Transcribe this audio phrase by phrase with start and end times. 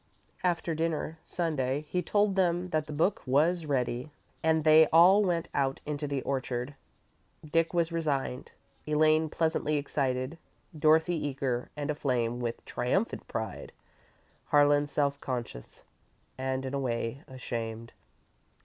[0.43, 4.09] After dinner, Sunday, he told them that the book was ready,
[4.41, 6.73] and they all went out into the orchard.
[7.47, 8.49] Dick was resigned,
[8.87, 10.39] Elaine pleasantly excited,
[10.75, 13.73] Dorothy eager and aflame with triumphant pride,
[14.45, 15.83] Harlan self conscious,
[16.35, 17.93] and, in a way, ashamed.